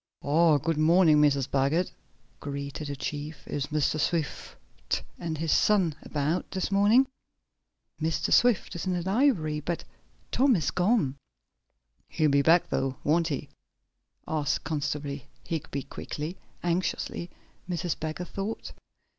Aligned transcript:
"Ah, 0.23 0.57
good 0.57 0.79
morning, 0.79 1.17
Mrs. 1.21 1.47
Baggert," 1.51 1.91
greeted 2.39 2.87
the 2.87 2.95
chief. 2.95 3.47
"Is 3.47 3.67
Mr. 3.67 3.99
Swift 3.99 5.03
and 5.19 5.37
his 5.37 5.51
son 5.51 5.93
about 6.01 6.49
this 6.49 6.71
morning?" 6.71 7.05
"Mr. 8.01 8.33
Swift 8.33 8.73
is 8.73 8.87
in 8.87 8.95
his 8.95 9.05
library, 9.05 9.59
but 9.59 9.83
Tom 10.31 10.55
is 10.55 10.71
gone." 10.71 11.17
"He'll 12.09 12.31
be 12.31 12.41
back 12.41 12.69
though, 12.69 12.95
won't 13.03 13.27
he?" 13.27 13.49
asked 14.27 14.63
Constable 14.63 15.19
Higby 15.45 15.83
quickly 15.83 16.35
anxiously, 16.63 17.29
Mrs. 17.69 17.95
Baggert 17.99 18.29
thought. 18.29 18.71